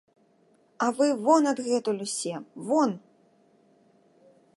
[0.85, 2.35] А вы вон адгэтуль усе,
[2.71, 2.91] вон!